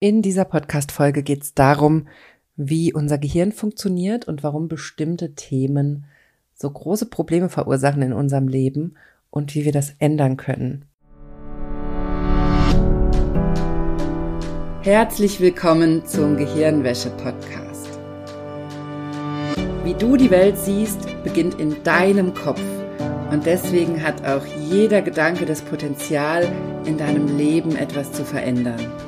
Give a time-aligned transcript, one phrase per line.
[0.00, 2.06] In dieser Podcast-Folge geht es darum,
[2.54, 6.04] wie unser Gehirn funktioniert und warum bestimmte Themen
[6.54, 8.94] so große Probleme verursachen in unserem Leben
[9.30, 10.84] und wie wir das ändern können.
[14.82, 17.98] Herzlich willkommen zum Gehirnwäsche-Podcast.
[19.82, 22.62] Wie du die Welt siehst, beginnt in deinem Kopf.
[23.32, 26.46] Und deswegen hat auch jeder Gedanke das Potenzial,
[26.84, 29.07] in deinem Leben etwas zu verändern.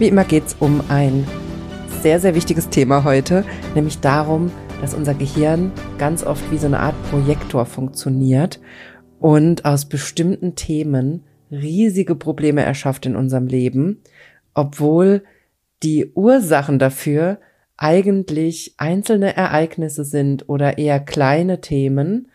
[0.00, 1.26] Wie immer geht es um ein
[2.00, 6.80] sehr, sehr wichtiges Thema heute, nämlich darum, dass unser Gehirn ganz oft wie so eine
[6.80, 8.62] Art Projektor funktioniert
[9.18, 13.98] und aus bestimmten Themen riesige Probleme erschafft in unserem Leben,
[14.54, 15.22] obwohl
[15.82, 17.38] die Ursachen dafür
[17.76, 22.28] eigentlich einzelne Ereignisse sind oder eher kleine Themen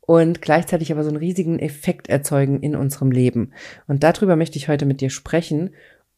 [0.00, 3.52] und gleichzeitig aber so einen riesigen Effekt erzeugen in unserem Leben.
[3.88, 5.70] Und darüber möchte ich heute mit dir sprechen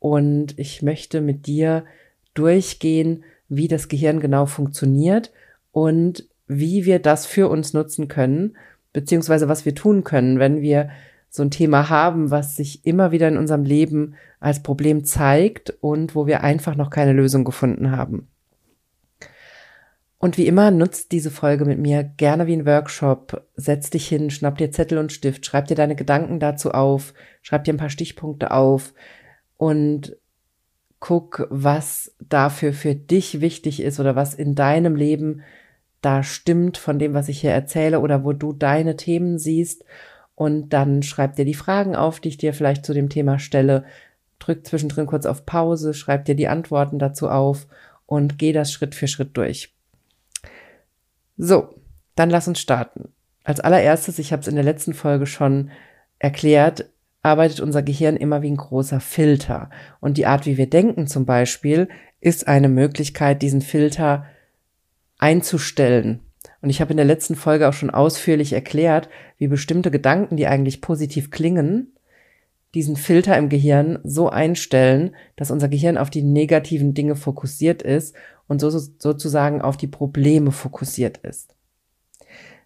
[0.04, 1.86] und ich möchte mit dir
[2.34, 5.32] durchgehen, wie das Gehirn genau funktioniert
[5.72, 8.54] und wie wir das für uns nutzen können,
[8.92, 10.90] beziehungsweise was wir tun können, wenn wir
[11.30, 16.14] so ein Thema haben, was sich immer wieder in unserem Leben als Problem zeigt und
[16.14, 18.28] wo wir einfach noch keine Lösung gefunden haben.
[20.18, 23.42] Und wie immer, nutzt diese Folge mit mir gerne wie ein Workshop.
[23.56, 27.64] Setz dich hin, schnapp dir Zettel und Stift, schreib dir deine Gedanken dazu auf, schreib
[27.64, 28.92] dir ein paar Stichpunkte auf,
[29.56, 30.16] und
[31.00, 35.42] guck, was dafür für dich wichtig ist oder was in deinem Leben
[36.04, 39.84] da stimmt von dem, was ich hier erzähle oder wo du deine Themen siehst.
[40.34, 43.84] Und dann schreib dir die Fragen auf, die ich dir vielleicht zu dem Thema stelle.
[44.38, 47.66] Drück zwischendrin kurz auf Pause, schreib dir die Antworten dazu auf
[48.04, 49.72] und geh das Schritt für Schritt durch.
[51.38, 51.74] So,
[52.16, 53.08] dann lass uns starten.
[53.42, 55.70] Als allererstes, ich habe es in der letzten Folge schon
[56.18, 56.90] erklärt,
[57.24, 59.70] arbeitet unser Gehirn immer wie ein großer Filter.
[59.98, 61.88] Und die Art, wie wir denken zum Beispiel,
[62.20, 64.26] ist eine Möglichkeit, diesen Filter
[65.18, 66.20] einzustellen.
[66.60, 69.08] Und ich habe in der letzten Folge auch schon ausführlich erklärt,
[69.38, 71.94] wie bestimmte Gedanken, die eigentlich positiv klingen,
[72.74, 78.14] diesen Filter im Gehirn so einstellen, dass unser Gehirn auf die negativen Dinge fokussiert ist
[78.48, 81.54] und so, sozusagen auf die Probleme fokussiert ist.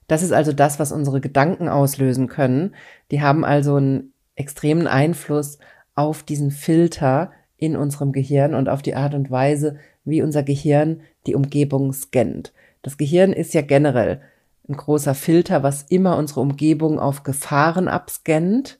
[0.09, 2.75] Das ist also das, was unsere Gedanken auslösen können.
[3.11, 5.59] Die haben also einen extremen Einfluss
[5.94, 11.00] auf diesen Filter in unserem Gehirn und auf die Art und Weise, wie unser Gehirn
[11.26, 12.53] die Umgebung scannt.
[12.82, 14.21] Das Gehirn ist ja generell
[14.69, 18.78] ein großer Filter, was immer unsere Umgebung auf Gefahren abscannt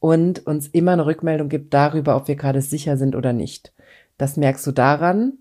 [0.00, 3.72] und uns immer eine Rückmeldung gibt darüber, ob wir gerade sicher sind oder nicht.
[4.16, 5.34] Das merkst du daran,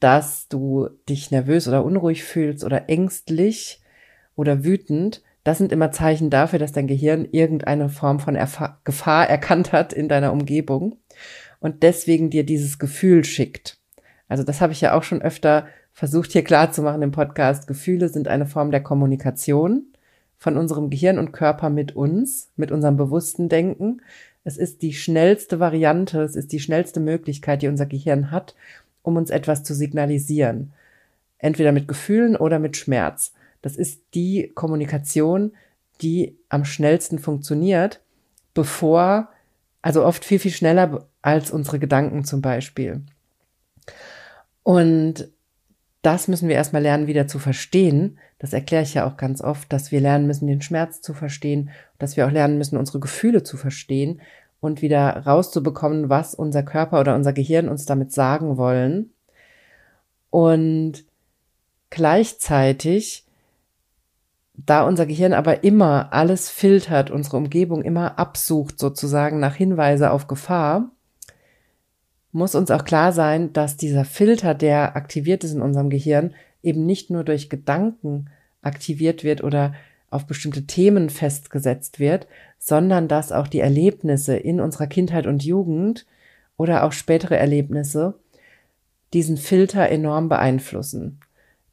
[0.00, 3.82] dass du dich nervös oder unruhig fühlst oder ängstlich
[4.36, 9.28] oder wütend, das sind immer Zeichen dafür, dass dein Gehirn irgendeine Form von Erfa Gefahr
[9.28, 10.96] erkannt hat in deiner Umgebung
[11.60, 13.78] und deswegen dir dieses Gefühl schickt.
[14.28, 17.66] Also das habe ich ja auch schon öfter versucht hier klar zu machen im Podcast.
[17.66, 19.86] Gefühle sind eine Form der Kommunikation
[20.36, 24.00] von unserem Gehirn und Körper mit uns, mit unserem bewussten Denken.
[24.44, 28.54] Es ist die schnellste Variante, es ist die schnellste Möglichkeit, die unser Gehirn hat,
[29.02, 30.72] um uns etwas zu signalisieren.
[31.38, 33.32] Entweder mit Gefühlen oder mit Schmerz.
[33.62, 35.52] Das ist die Kommunikation,
[36.00, 38.00] die am schnellsten funktioniert,
[38.54, 39.28] bevor,
[39.82, 43.02] also oft viel, viel schneller als unsere Gedanken zum Beispiel.
[44.62, 45.28] Und
[46.02, 48.18] das müssen wir erstmal lernen, wieder zu verstehen.
[48.38, 51.70] Das erkläre ich ja auch ganz oft, dass wir lernen müssen, den Schmerz zu verstehen,
[51.98, 54.20] dass wir auch lernen müssen, unsere Gefühle zu verstehen
[54.60, 59.10] und wieder rauszubekommen, was unser Körper oder unser Gehirn uns damit sagen wollen.
[60.30, 61.04] Und
[61.90, 63.24] gleichzeitig
[64.66, 70.26] da unser Gehirn aber immer alles filtert, unsere Umgebung immer absucht sozusagen nach Hinweise auf
[70.26, 70.90] Gefahr,
[72.32, 76.84] muss uns auch klar sein, dass dieser Filter, der aktiviert ist in unserem Gehirn, eben
[76.84, 78.26] nicht nur durch Gedanken
[78.60, 79.74] aktiviert wird oder
[80.10, 82.26] auf bestimmte Themen festgesetzt wird,
[82.58, 86.06] sondern dass auch die Erlebnisse in unserer Kindheit und Jugend
[86.56, 88.14] oder auch spätere Erlebnisse
[89.12, 91.20] diesen Filter enorm beeinflussen.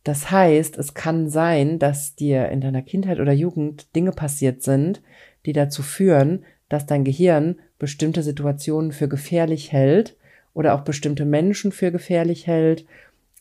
[0.05, 5.01] Das heißt, es kann sein, dass dir in deiner Kindheit oder Jugend Dinge passiert sind,
[5.47, 10.15] die dazu führen, dass dein Gehirn bestimmte Situationen für gefährlich hält
[10.53, 12.85] oder auch bestimmte Menschen für gefährlich hält.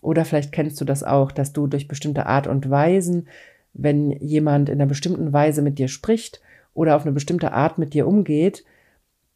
[0.01, 3.29] Oder vielleicht kennst du das auch, dass du durch bestimmte Art und Weisen,
[3.75, 6.41] wenn jemand in einer bestimmten Weise mit dir spricht
[6.73, 8.65] oder auf eine bestimmte Art mit dir umgeht,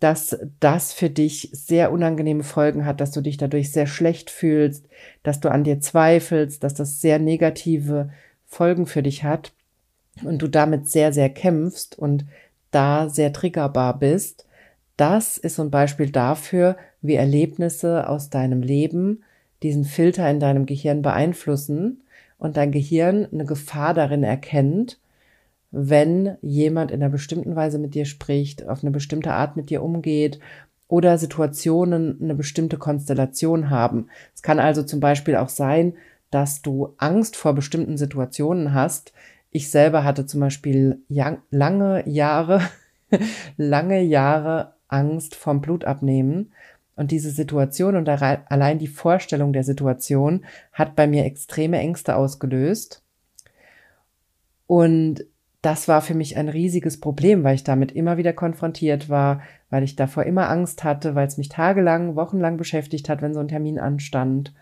[0.00, 4.86] dass das für dich sehr unangenehme Folgen hat, dass du dich dadurch sehr schlecht fühlst,
[5.22, 8.10] dass du an dir zweifelst, dass das sehr negative
[8.46, 9.52] Folgen für dich hat
[10.22, 12.26] und du damit sehr, sehr kämpfst und
[12.70, 14.46] da sehr triggerbar bist.
[14.96, 19.22] Das ist so ein Beispiel dafür, wie Erlebnisse aus deinem Leben
[19.62, 22.02] diesen Filter in deinem Gehirn beeinflussen
[22.38, 24.98] und dein Gehirn eine Gefahr darin erkennt
[25.70, 29.82] wenn jemand in einer bestimmten Weise mit dir spricht, auf eine bestimmte Art mit dir
[29.82, 30.40] umgeht
[30.88, 34.08] oder Situationen eine bestimmte Konstellation haben.
[34.34, 35.94] Es kann also zum Beispiel auch sein,
[36.30, 39.12] dass du Angst vor bestimmten Situationen hast.
[39.50, 41.02] Ich selber hatte zum Beispiel
[41.50, 42.62] lange Jahre,
[43.56, 46.52] lange Jahre Angst vom Blutabnehmen.
[46.96, 53.04] Und diese Situation und allein die Vorstellung der Situation hat bei mir extreme Ängste ausgelöst.
[54.66, 55.24] Und
[55.62, 59.82] das war für mich ein riesiges Problem, weil ich damit immer wieder konfrontiert war, weil
[59.82, 63.48] ich davor immer Angst hatte, weil es mich tagelang, wochenlang beschäftigt hat, wenn so ein
[63.48, 64.54] Termin anstand.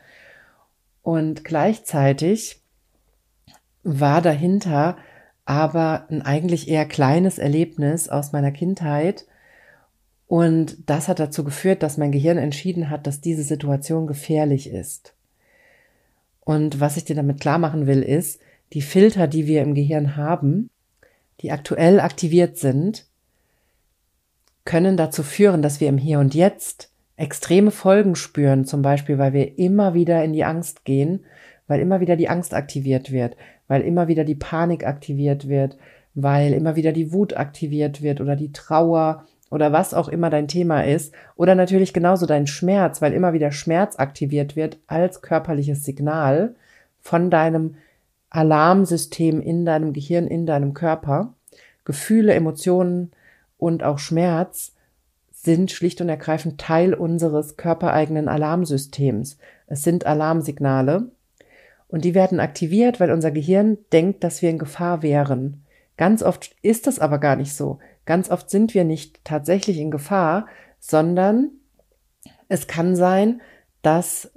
[1.02, 2.62] Und gleichzeitig
[3.82, 4.96] war dahinter
[5.44, 9.26] aber ein eigentlich eher kleines Erlebnis aus meiner Kindheit.
[10.26, 15.14] Und das hat dazu geführt, dass mein Gehirn entschieden hat, dass diese Situation gefährlich ist.
[16.40, 18.40] Und was ich dir damit klar machen will, ist,
[18.72, 20.70] die Filter, die wir im Gehirn haben,
[21.42, 23.06] die aktuell aktiviert sind,
[24.64, 29.32] können dazu führen, dass wir im Hier und Jetzt extreme Folgen spüren, zum Beispiel, weil
[29.32, 31.24] wir immer wieder in die Angst gehen,
[31.66, 33.36] weil immer wieder die Angst aktiviert wird,
[33.68, 35.76] weil immer wieder die Panik aktiviert wird,
[36.14, 40.48] weil immer wieder die Wut aktiviert wird oder die Trauer oder was auch immer dein
[40.48, 41.14] Thema ist.
[41.36, 46.54] Oder natürlich genauso dein Schmerz, weil immer wieder Schmerz aktiviert wird als körperliches Signal
[47.00, 47.76] von deinem
[48.36, 51.34] Alarmsystem in deinem Gehirn, in deinem Körper.
[51.84, 53.12] Gefühle, Emotionen
[53.56, 54.74] und auch Schmerz
[55.30, 59.38] sind schlicht und ergreifend Teil unseres körpereigenen Alarmsystems.
[59.68, 61.10] Es sind Alarmsignale
[61.88, 65.62] und die werden aktiviert, weil unser Gehirn denkt, dass wir in Gefahr wären.
[65.96, 67.78] Ganz oft ist das aber gar nicht so.
[68.04, 70.46] Ganz oft sind wir nicht tatsächlich in Gefahr,
[70.78, 71.52] sondern
[72.48, 73.40] es kann sein,
[73.82, 74.30] dass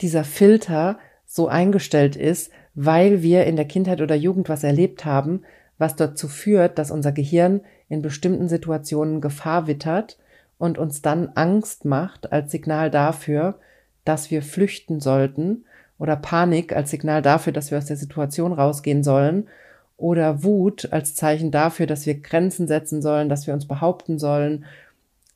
[0.00, 5.42] dieser Filter so eingestellt ist, weil wir in der Kindheit oder Jugend was erlebt haben,
[5.78, 10.16] was dazu führt, dass unser Gehirn in bestimmten Situationen Gefahr wittert
[10.58, 13.58] und uns dann Angst macht als Signal dafür,
[14.04, 15.64] dass wir flüchten sollten
[15.98, 19.48] oder Panik als Signal dafür, dass wir aus der Situation rausgehen sollen
[19.96, 24.66] oder Wut als Zeichen dafür, dass wir Grenzen setzen sollen, dass wir uns behaupten sollen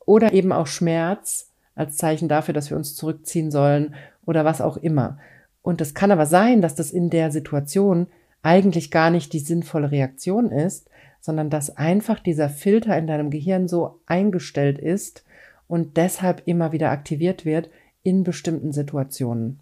[0.05, 3.95] oder eben auch Schmerz als Zeichen dafür, dass wir uns zurückziehen sollen
[4.25, 5.17] oder was auch immer.
[5.63, 8.07] Und es kann aber sein, dass das in der Situation
[8.43, 10.89] eigentlich gar nicht die sinnvolle Reaktion ist,
[11.21, 15.23] sondern dass einfach dieser Filter in deinem Gehirn so eingestellt ist
[15.67, 17.69] und deshalb immer wieder aktiviert wird
[18.03, 19.59] in bestimmten Situationen.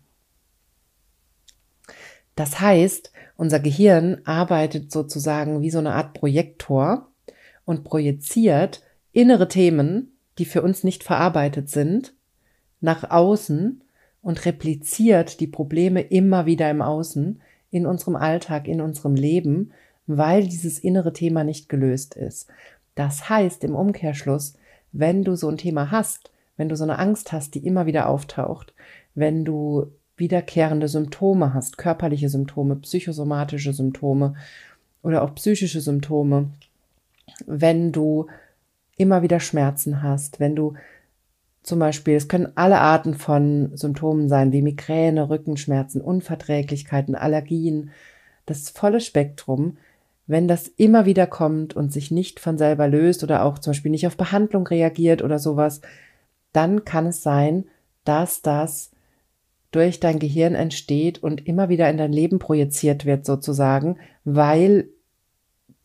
[2.35, 7.07] Das heißt, unser Gehirn arbeitet sozusagen wie so eine Art Projektor
[7.65, 8.81] und projiziert
[9.11, 12.13] innere Themen, die für uns nicht verarbeitet sind,
[12.79, 13.83] nach außen
[14.21, 19.71] und repliziert die Probleme immer wieder im Außen, in unserem Alltag, in unserem Leben,
[20.07, 22.47] weil dieses innere Thema nicht gelöst ist.
[22.95, 24.55] Das heißt im Umkehrschluss,
[24.91, 28.09] wenn du so ein Thema hast, wenn du so eine Angst hast, die immer wieder
[28.09, 28.73] auftaucht,
[29.15, 29.87] wenn du
[30.17, 34.35] wiederkehrende Symptome hast, körperliche Symptome, psychosomatische Symptome
[35.01, 36.51] oder auch psychische Symptome,
[37.47, 38.27] wenn du
[38.97, 40.75] immer wieder Schmerzen hast, wenn du
[41.63, 47.91] zum Beispiel, es können alle Arten von Symptomen sein, wie Migräne, Rückenschmerzen, Unverträglichkeiten, Allergien,
[48.45, 49.77] das volle Spektrum.
[50.25, 53.91] Wenn das immer wieder kommt und sich nicht von selber löst oder auch zum Beispiel
[53.91, 55.81] nicht auf Behandlung reagiert oder sowas,
[56.51, 57.65] dann kann es sein,
[58.05, 58.91] dass das
[59.71, 64.89] durch dein Gehirn entsteht und immer wieder in dein Leben projiziert wird sozusagen, weil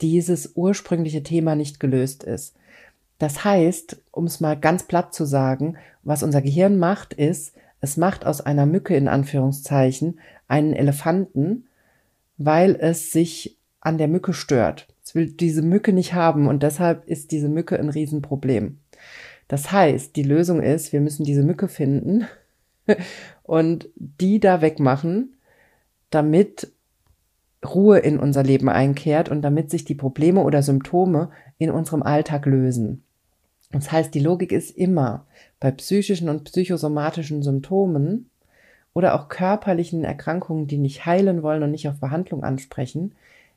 [0.00, 2.56] dieses ursprüngliche Thema nicht gelöst ist.
[3.18, 7.96] Das heißt, um es mal ganz platt zu sagen, was unser Gehirn macht, ist, es
[7.96, 11.66] macht aus einer Mücke in Anführungszeichen einen Elefanten,
[12.37, 14.88] weil es sich an der Mücke stört.
[15.02, 18.78] Es will diese Mücke nicht haben und deshalb ist diese Mücke ein Riesenproblem.
[19.49, 22.26] Das heißt, die Lösung ist, wir müssen diese Mücke finden
[23.44, 25.37] und die da wegmachen,
[26.11, 26.73] damit
[27.64, 32.46] Ruhe in unser Leben einkehrt und damit sich die Probleme oder Symptome in unserem Alltag
[32.46, 33.02] lösen.
[33.73, 35.26] Das heißt, die Logik ist immer
[35.61, 38.30] bei psychischen und psychosomatischen Symptomen
[38.94, 43.14] oder auch körperlichen Erkrankungen, die nicht heilen wollen und nicht auf Behandlung ansprechen,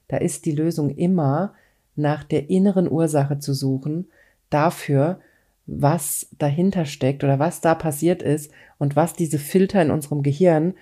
[0.07, 1.53] da ist die Lösung immer
[1.95, 4.07] nach der inneren Ursache zu suchen,
[4.49, 5.19] dafür,
[5.67, 10.73] was dahinter steckt oder was da passiert ist und was diese Filter in unserem Gehirn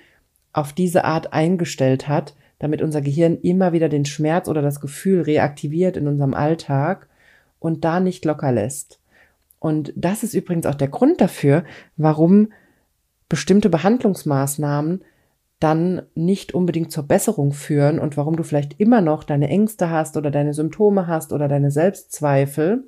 [0.54, 5.22] auf diese Art eingestellt hat, damit unser Gehirn immer wieder den Schmerz oder das Gefühl
[5.22, 7.08] reaktiviert in unserem Alltag
[7.60, 9.00] und da nicht locker lässt.
[9.60, 11.64] Und das ist übrigens auch der Grund dafür,
[11.96, 12.52] warum
[13.30, 15.04] bestimmte Behandlungsmaßnahmen
[15.60, 20.16] dann nicht unbedingt zur Besserung führen und warum du vielleicht immer noch deine Ängste hast
[20.16, 22.84] oder deine Symptome hast oder deine Selbstzweifel,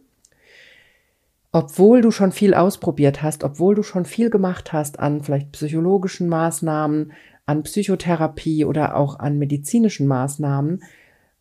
[1.51, 6.29] obwohl du schon viel ausprobiert hast, obwohl du schon viel gemacht hast an vielleicht psychologischen
[6.29, 7.11] Maßnahmen,
[7.47, 10.83] an Psychotherapie oder auch an medizinischen Maßnahmen,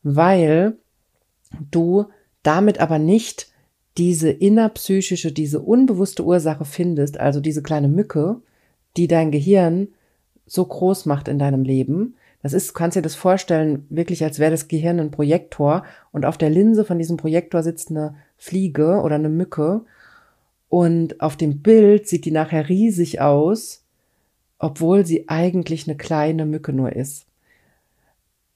[0.02, 0.78] weil
[1.70, 2.06] du
[2.42, 3.52] damit aber nicht
[3.98, 8.40] diese innerpsychische, diese unbewusste Ursache findest, also diese kleine Mücke,
[8.96, 9.88] die dein Gehirn
[10.46, 12.14] so groß macht in deinem Leben.
[12.42, 16.24] Das ist, du kannst dir das vorstellen, wirklich als wäre das Gehirn ein Projektor und
[16.24, 19.82] auf der Linse von diesem Projektor sitzt eine Fliege oder eine Mücke
[20.68, 23.82] und auf dem Bild sieht die nachher riesig aus,
[24.58, 27.26] obwohl sie eigentlich eine kleine Mücke nur ist.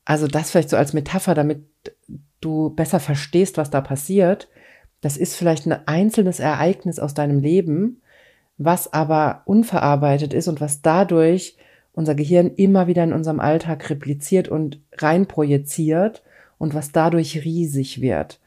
[0.04, 1.64] Also das vielleicht so als Metapher, damit
[2.40, 4.48] du besser verstehst, was da passiert.
[5.02, 8.00] Das ist vielleicht ein einzelnes Ereignis aus deinem Leben,
[8.56, 11.56] was aber unverarbeitet ist und was dadurch
[11.92, 16.22] unser Gehirn immer wieder in unserem Alltag repliziert und reinprojiziert
[16.56, 18.40] und was dadurch riesig wird.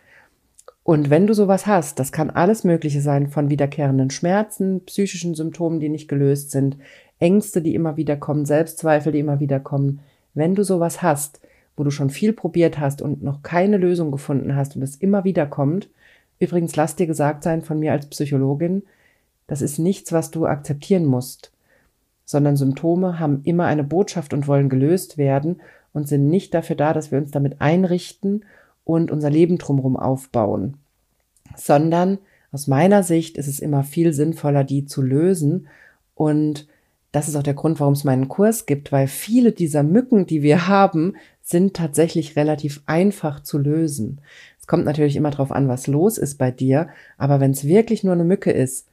[0.84, 5.80] Und wenn du sowas hast, das kann alles Mögliche sein, von wiederkehrenden Schmerzen, psychischen Symptomen,
[5.80, 6.78] die nicht gelöst sind,
[7.20, 10.00] Ängste, die immer wieder kommen, Selbstzweifel, die immer wieder kommen.
[10.34, 11.42] Wenn du sowas hast,
[11.76, 15.24] wo du schon viel probiert hast und noch keine Lösung gefunden hast und es immer
[15.24, 15.90] wieder kommt,
[16.40, 18.84] übrigens lass dir gesagt sein von mir als Psychologin,
[19.48, 21.52] das ist nichts, was du akzeptieren musst,
[22.26, 25.62] sondern Symptome haben immer eine Botschaft und wollen gelöst werden
[25.94, 28.44] und sind nicht dafür da, dass wir uns damit einrichten
[28.84, 30.78] und unser Leben drumherum aufbauen,
[31.56, 32.18] sondern
[32.52, 35.68] aus meiner Sicht ist es immer viel sinnvoller, die zu lösen
[36.16, 36.68] und
[37.16, 40.42] das ist auch der Grund, warum es meinen Kurs gibt, weil viele dieser Mücken, die
[40.42, 44.20] wir haben, sind tatsächlich relativ einfach zu lösen.
[44.66, 46.88] Es kommt natürlich immer darauf an, was los ist bei dir,
[47.20, 48.88] aber wenn es wirklich nur eine Mücke ist,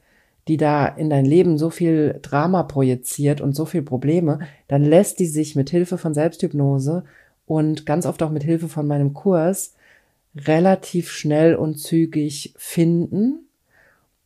[0.47, 4.37] die da in dein Leben so viel Drama projiziert und so viel Probleme,
[4.67, 7.05] dann lässt die sich mit Hilfe von Selbsthypnose
[7.47, 9.73] und ganz oft auch mit Hilfe von meinem Kurs
[10.35, 13.47] relativ schnell und zügig finden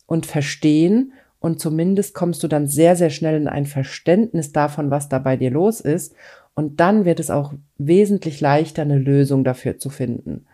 [0.06, 5.08] und verstehen und zumindest kommst du dann sehr, sehr schnell in ein Verständnis davon, was
[5.08, 6.14] da bei dir los ist.
[6.56, 10.47] Und dann wird es auch wesentlich leichter, eine Lösung dafür zu finden.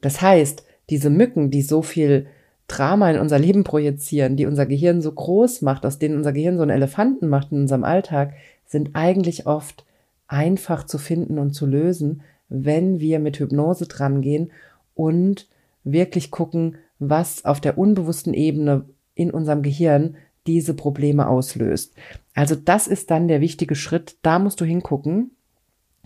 [0.00, 2.26] Das heißt, diese Mücken, die so viel
[2.68, 6.56] Drama in unser Leben projizieren, die unser Gehirn so groß macht, aus denen unser Gehirn
[6.56, 8.34] so einen Elefanten macht in unserem Alltag,
[8.66, 9.84] sind eigentlich oft
[10.26, 14.50] einfach zu finden und zu lösen, wenn wir mit Hypnose drangehen
[14.94, 15.48] und
[15.84, 21.94] wirklich gucken, was auf der unbewussten Ebene in unserem Gehirn diese Probleme auslöst.
[22.34, 24.16] Also das ist dann der wichtige Schritt.
[24.22, 25.32] Da musst du hingucken,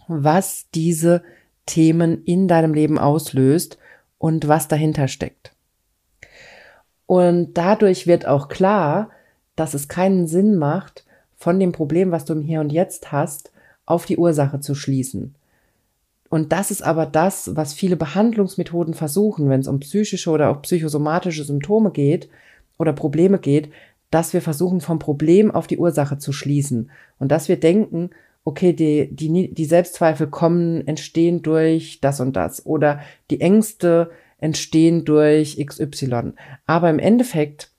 [0.09, 1.23] was diese
[1.67, 3.79] Themen in deinem Leben auslöst
[4.21, 5.53] und was dahinter steckt.
[7.07, 9.11] Und dadurch wird auch klar,
[9.57, 11.05] dass es keinen Sinn macht,
[11.37, 13.51] von dem Problem, was du im Hier und Jetzt hast,
[13.87, 15.35] auf die Ursache zu schließen.
[16.29, 20.63] Und das ist aber das, was viele Behandlungsmethoden versuchen, wenn es um psychische oder auch
[20.63, 22.29] psychosomatische Symptome geht,
[22.79, 23.71] oder Probleme geht,
[24.11, 28.11] dass wir versuchen, vom Problem auf die Ursache zu schließen und dass wir denken,
[28.45, 35.05] okay, die, die, die Selbstzweifel kommen, entstehen durch das und das oder die Ängste entstehen
[35.05, 36.33] durch XY.
[36.67, 37.71] Aber im Endeffekt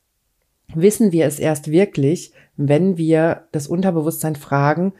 [0.73, 4.93] wissen wir es erst wirklich, wenn wir das Unterbewusstsein fragen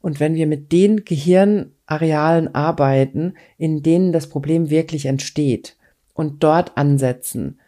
[0.00, 5.76] und wenn wir mit den Gehirnarealen arbeiten, in denen das Problem wirklich entsteht
[6.14, 7.58] und dort ansetzen.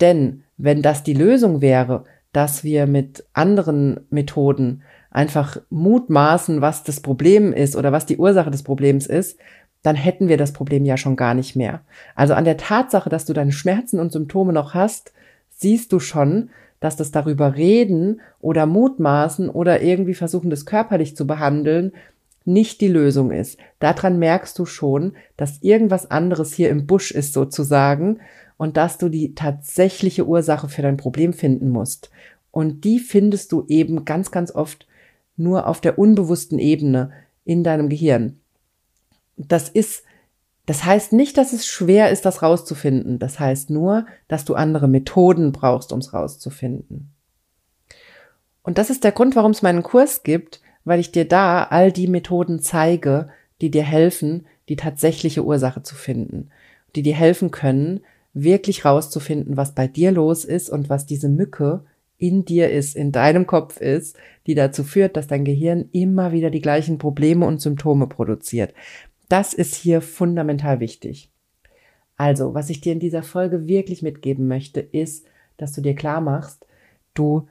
[0.00, 4.82] Denn wenn das die Lösung wäre, dass wir mit anderen Methoden
[5.16, 9.38] einfach mutmaßen, was das Problem ist oder was die Ursache des Problems ist,
[9.82, 11.80] dann hätten wir das Problem ja schon gar nicht mehr.
[12.14, 15.14] Also an der Tatsache, dass du deine Schmerzen und Symptome noch hast,
[15.48, 21.26] siehst du schon, dass das darüber reden oder mutmaßen oder irgendwie versuchen, das körperlich zu
[21.26, 21.92] behandeln,
[22.44, 23.58] nicht die Lösung ist.
[23.78, 28.18] Daran merkst du schon, dass irgendwas anderes hier im Busch ist sozusagen
[28.58, 32.10] und dass du die tatsächliche Ursache für dein Problem finden musst.
[32.50, 34.86] Und die findest du eben ganz, ganz oft
[35.36, 37.12] nur auf der unbewussten Ebene
[37.44, 38.40] in deinem Gehirn.
[39.36, 40.04] Das ist
[40.66, 43.18] Das heißt nicht, dass es schwer ist, das rauszufinden.
[43.18, 47.12] Das heißt nur, dass du andere Methoden brauchst, um es rauszufinden.
[48.62, 51.92] Und das ist der Grund, warum es meinen Kurs gibt, weil ich dir da all
[51.92, 53.28] die Methoden zeige,
[53.60, 56.50] die dir helfen, die tatsächliche Ursache zu finden,
[56.96, 58.00] die dir helfen können,
[58.34, 61.84] wirklich rauszufinden, was bei dir los ist und was diese Mücke
[62.18, 66.50] in dir ist, in deinem Kopf ist, die dazu führt, dass dein Gehirn immer wieder
[66.50, 68.74] die gleichen Probleme und Symptome produziert.
[69.28, 71.30] Das ist hier fundamental wichtig.
[72.16, 76.20] Also, was ich dir in dieser Folge wirklich mitgeben möchte, ist, dass du dir klar
[76.20, 76.64] machst,
[77.14, 77.48] du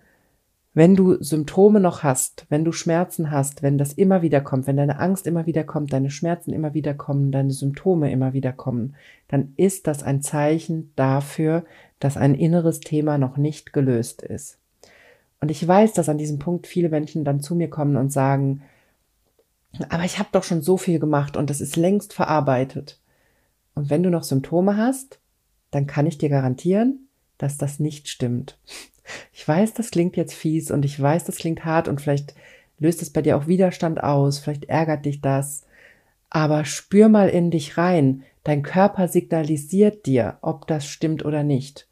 [0.76, 4.76] wenn du Symptome noch hast, wenn du Schmerzen hast, wenn das immer wieder kommt, wenn
[4.76, 8.96] deine Angst immer wieder kommt, deine Schmerzen immer wieder kommen, deine Symptome immer wieder kommen,
[9.30, 11.64] dann ist das ein Zeichen dafür,
[12.00, 14.60] dass ein inneres Thema noch nicht gelöst ist.
[15.40, 18.62] Und ich weiß, dass an diesem Punkt viele Menschen dann zu mir kommen und sagen,
[19.88, 23.00] aber ich habe doch schon so viel gemacht und das ist längst verarbeitet.
[23.76, 25.20] Und wenn du noch Symptome hast,
[25.72, 28.58] dann kann ich dir garantieren, dass das nicht stimmt.
[29.34, 32.34] Ich weiß, das klingt jetzt fies und ich weiß, das klingt hart und vielleicht
[32.80, 35.66] löst es bei dir auch Widerstand aus, vielleicht ärgert dich das.
[36.30, 38.24] Aber spür mal in dich rein.
[38.44, 41.88] Dein Körper signalisiert dir, ob das stimmt oder nicht.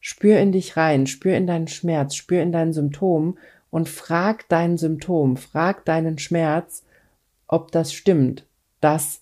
[0.00, 3.38] Spür in dich rein, spür in deinen Schmerz, spür in dein Symptom
[3.70, 6.84] und frag dein Symptom, frag deinen Schmerz,
[7.48, 8.46] ob das stimmt,
[8.80, 9.20] dass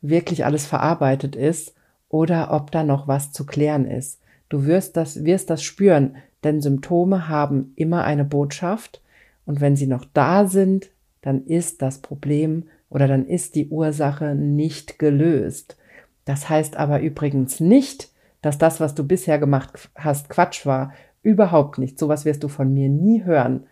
[0.00, 1.74] wirklich alles verarbeitet ist
[2.08, 4.20] oder ob da noch was zu klären ist.
[4.48, 6.16] Du wirst das, wirst das spüren,
[6.46, 9.02] denn Symptome haben immer eine Botschaft
[9.46, 14.34] und wenn sie noch da sind, dann ist das Problem oder dann ist die Ursache
[14.36, 15.76] nicht gelöst.
[16.24, 18.10] Das heißt aber übrigens nicht,
[18.42, 20.92] dass das, was du bisher gemacht hast, Quatsch war.
[21.22, 21.98] Überhaupt nicht.
[21.98, 23.66] Sowas wirst du von mir nie hören.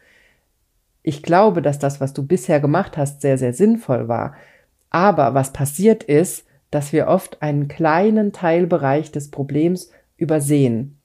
[1.05, 4.35] Ich glaube, dass das, was du bisher gemacht hast, sehr, sehr sinnvoll war.
[4.91, 10.99] Aber was passiert ist, dass wir oft einen kleinen Teilbereich des Problems übersehen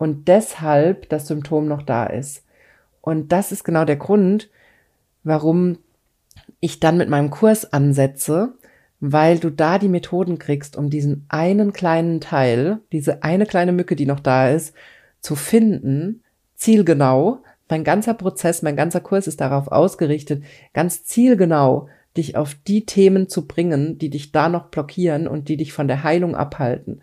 [0.00, 2.42] und deshalb das Symptom noch da ist.
[3.02, 4.48] Und das ist genau der Grund,
[5.24, 5.76] warum
[6.58, 8.54] ich dann mit meinem Kurs ansetze,
[9.00, 13.94] weil du da die Methoden kriegst, um diesen einen kleinen Teil, diese eine kleine Mücke,
[13.94, 14.74] die noch da ist,
[15.20, 16.22] zu finden,
[16.54, 17.42] zielgenau.
[17.68, 23.28] Mein ganzer Prozess, mein ganzer Kurs ist darauf ausgerichtet, ganz zielgenau dich auf die Themen
[23.28, 27.02] zu bringen, die dich da noch blockieren und die dich von der Heilung abhalten.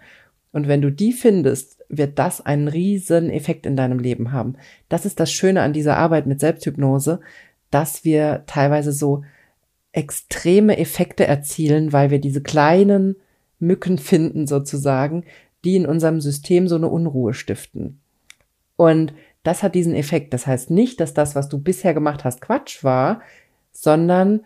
[0.57, 4.55] Und wenn du die findest, wird das einen riesen Effekt in deinem Leben haben.
[4.89, 7.19] Das ist das Schöne an dieser Arbeit mit Selbsthypnose,
[7.69, 9.23] dass wir teilweise so
[9.91, 13.17] extreme Effekte erzielen, weil wir diese kleinen
[13.59, 15.25] Mücken finden sozusagen,
[15.63, 17.99] die in unserem System so eine Unruhe stiften.
[18.77, 20.33] Und das hat diesen Effekt.
[20.33, 23.21] Das heißt nicht, dass das, was du bisher gemacht hast, Quatsch war,
[23.73, 24.41] sondern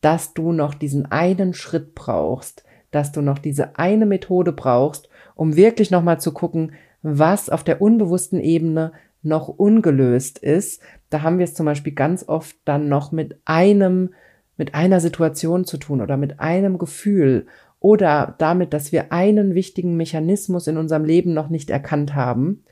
[0.00, 5.54] dass du noch diesen einen Schritt brauchst, dass du noch diese eine Methode brauchst, um
[5.54, 6.72] wirklich nochmal zu gucken,
[7.02, 8.90] was auf der unbewussten Ebene
[9.22, 10.80] noch ungelöst ist.
[11.10, 14.14] Da haben wir es zum Beispiel ganz oft dann noch mit einem,
[14.56, 17.46] mit einer Situation zu tun oder mit einem Gefühl
[17.78, 22.64] oder damit, dass wir einen wichtigen Mechanismus in unserem Leben noch nicht erkannt haben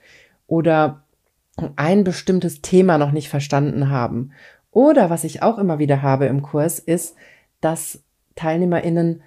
[0.47, 1.05] oder
[1.77, 4.33] ein bestimmtes Thema noch nicht verstanden haben.
[4.71, 7.15] Oder was ich auch immer wieder habe im Kurs, ist,
[7.61, 8.03] dass
[8.35, 9.23] TeilnehmerInnen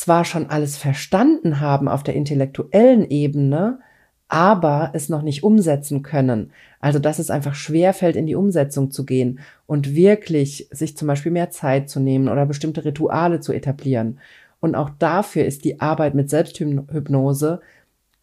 [0.00, 3.80] zwar schon alles verstanden haben auf der intellektuellen Ebene,
[4.28, 6.52] aber es noch nicht umsetzen können.
[6.80, 11.06] Also, dass es einfach schwer fällt, in die Umsetzung zu gehen und wirklich sich zum
[11.06, 14.20] Beispiel mehr Zeit zu nehmen oder bestimmte Rituale zu etablieren.
[14.58, 17.60] Und auch dafür ist die Arbeit mit Selbsthypnose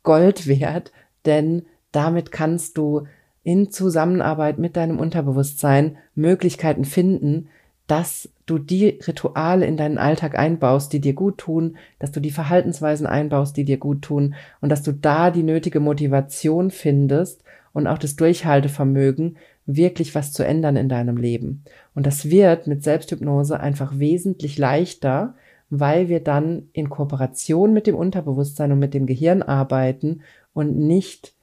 [0.01, 0.91] Gold wert,
[1.27, 3.03] denn damit kannst du
[3.43, 7.49] in Zusammenarbeit mit deinem Unterbewusstsein Möglichkeiten finden,
[7.87, 12.31] dass du die Rituale in deinen Alltag einbaust, die dir gut tun, dass du die
[12.31, 17.87] Verhaltensweisen einbaust, die dir gut tun und dass du da die nötige Motivation findest und
[17.87, 21.63] auch das Durchhaltevermögen, wirklich was zu ändern in deinem Leben.
[21.93, 25.35] Und das wird mit Selbsthypnose einfach wesentlich leichter,
[25.69, 30.21] weil wir dann in Kooperation mit dem Unterbewusstsein und mit dem Gehirn arbeiten
[30.53, 31.33] und nicht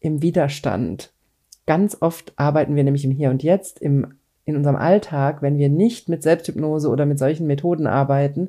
[0.00, 1.12] im Widerstand.
[1.66, 4.14] Ganz oft arbeiten wir nämlich im Hier und Jetzt, im
[4.48, 8.48] in unserem Alltag, wenn wir nicht mit Selbsthypnose oder mit solchen Methoden arbeiten,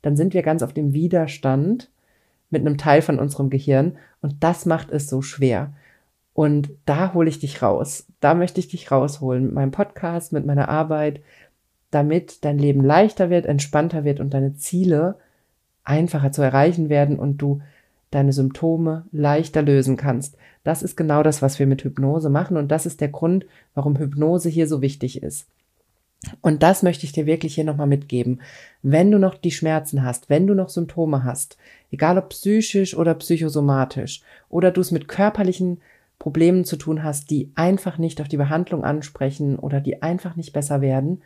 [0.00, 1.90] dann sind wir ganz auf dem Widerstand
[2.50, 5.72] mit einem Teil von unserem Gehirn und das macht es so schwer.
[6.34, 8.06] Und da hole ich dich raus.
[8.20, 11.20] Da möchte ich dich rausholen mit meinem Podcast, mit meiner Arbeit,
[11.90, 15.16] damit dein Leben leichter wird, entspannter wird und deine Ziele
[15.82, 17.60] einfacher zu erreichen werden und du
[18.10, 20.36] deine Symptome leichter lösen kannst.
[20.64, 23.96] Das ist genau das, was wir mit Hypnose machen und das ist der Grund, warum
[23.96, 25.46] Hypnose hier so wichtig ist.
[26.42, 28.42] Und das möchte ich dir wirklich hier nochmal mitgeben.
[28.82, 31.56] Wenn du noch die Schmerzen hast, wenn du noch Symptome hast,
[31.90, 35.80] egal ob psychisch oder psychosomatisch, oder du es mit körperlichen
[36.18, 40.52] Problemen zu tun hast, die einfach nicht auf die Behandlung ansprechen oder die einfach nicht
[40.52, 41.22] besser werden,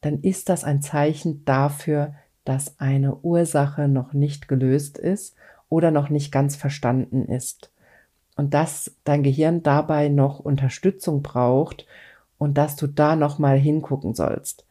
[0.00, 2.14] dann ist das ein Zeichen dafür,
[2.44, 5.34] dass eine Ursache noch nicht gelöst ist
[5.68, 7.70] oder noch nicht ganz verstanden ist.
[8.36, 11.86] Und dass dein Gehirn dabei noch Unterstützung braucht
[12.38, 14.66] und dass du da noch mal hingucken sollst.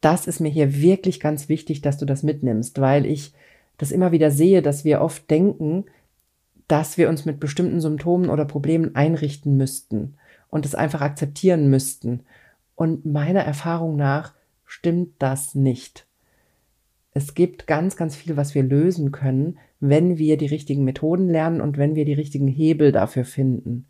[0.00, 3.34] Das ist mir hier wirklich ganz wichtig, dass du das mitnimmst, weil ich
[3.78, 5.86] das immer wieder sehe, dass wir oft denken,
[6.68, 10.14] dass wir uns mit bestimmten Symptomen oder Problemen einrichten müssten
[10.48, 12.20] und es einfach akzeptieren müssten.
[12.74, 16.06] Und meiner Erfahrung nach stimmt das nicht.
[17.14, 21.60] Es gibt ganz, ganz viel, was wir lösen können, wenn wir die richtigen Methoden lernen
[21.60, 23.86] und wenn wir die richtigen Hebel dafür finden.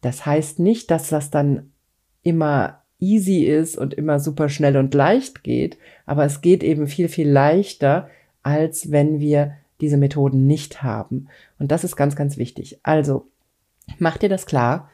[0.00, 1.72] Das heißt nicht, dass das dann
[2.22, 7.08] immer easy ist und immer super schnell und leicht geht, aber es geht eben viel,
[7.08, 8.08] viel leichter,
[8.42, 11.28] als wenn wir diese Methoden nicht haben.
[11.58, 12.78] Und das ist ganz, ganz wichtig.
[12.82, 13.26] Also,
[13.98, 14.90] mach dir das klar.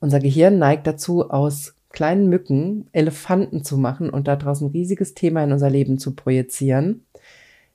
[0.00, 5.42] Unser Gehirn neigt dazu, aus kleinen Mücken Elefanten zu machen und daraus ein riesiges Thema
[5.42, 7.04] in unser Leben zu projizieren.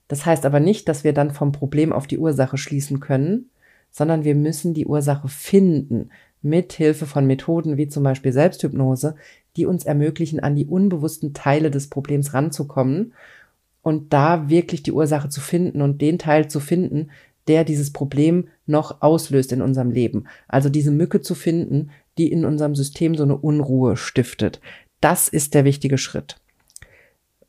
[0.07, 3.49] Das heißt aber nicht, dass wir dann vom Problem auf die Ursache schließen können,
[3.89, 6.09] sondern wir müssen die Ursache finden
[6.41, 9.15] mit Hilfe von Methoden wie zum Beispiel Selbsthypnose,
[9.55, 13.13] die uns ermöglichen, an die unbewussten Teile des Problems ranzukommen
[13.81, 17.11] und da wirklich die Ursache zu finden und den Teil zu finden,
[17.47, 20.25] der dieses Problem noch auslöst in unserem Leben.
[20.47, 24.61] Also diese Mücke zu finden, die in unserem System so eine Unruhe stiftet.
[25.01, 26.37] Das ist der wichtige Schritt.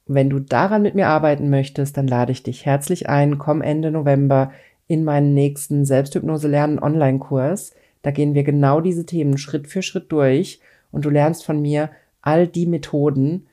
[0.07, 3.91] Wenn du daran mit mir arbeiten möchtest, dann lade ich dich herzlich ein, komm Ende
[3.91, 4.53] November
[4.87, 7.73] in meinen nächsten Selbsthypnose lernen Online-Kurs.
[8.03, 10.61] Da gehen wir genau diese Themen Schritt für Schritt durch
[10.93, 11.91] und du lernst von mir
[12.21, 13.47] all die Methoden,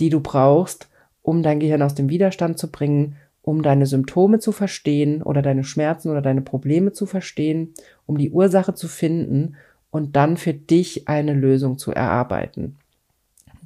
[0.00, 0.88] die du brauchst,
[1.22, 5.64] um dein Gehirn aus dem Widerstand zu bringen, um deine Symptome zu verstehen oder deine
[5.64, 7.74] Schmerzen oder deine Probleme zu verstehen,
[8.06, 9.56] um die Ursache zu finden
[9.90, 12.76] und dann für dich eine Lösung zu erarbeiten.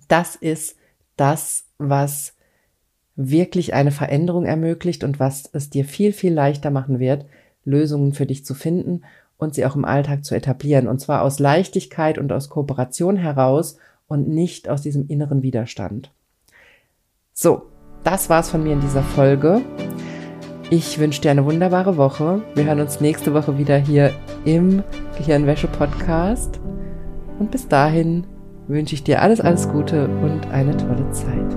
[0.08, 0.76] Das ist
[1.16, 2.35] das, was
[3.16, 7.27] wirklich eine Veränderung ermöglicht und was es dir viel, viel leichter machen wird,
[7.64, 9.03] Lösungen für dich zu finden
[9.37, 10.88] und sie auch im Alltag zu etablieren.
[10.88, 13.77] Und zwar aus Leichtigkeit und aus Kooperation heraus
[14.09, 16.11] und nicht aus diesem inneren Widerstand.
[17.33, 17.62] So,
[18.05, 19.62] das war's von mir in dieser Folge.
[20.70, 22.42] Ich wünsche dir eine wunderbare Woche.
[22.55, 24.12] Wir hören uns nächste Woche wieder hier
[24.44, 24.83] im
[25.18, 26.61] Gehirnwäsche-Podcast.
[27.38, 28.27] Und bis dahin
[28.68, 31.57] wünsche ich dir alles, alles Gute und eine tolle Zeit.